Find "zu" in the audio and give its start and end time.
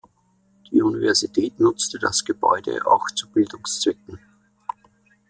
3.13-3.29